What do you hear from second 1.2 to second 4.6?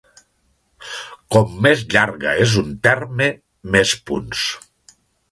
Com més llarga és un terme, més punts.